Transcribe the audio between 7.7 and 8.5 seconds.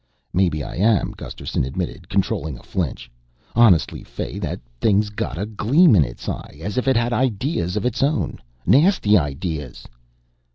of its own.